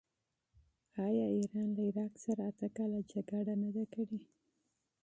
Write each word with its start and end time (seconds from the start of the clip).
آیا 1.05 1.25
ایران 1.37 1.67
له 1.75 1.81
عراق 1.89 2.13
سره 2.23 2.41
اته 2.49 2.67
کاله 2.77 2.99
جنګ 3.11 3.47
نه 3.63 3.69
دی 3.75 3.85
کړی؟ 3.93 4.19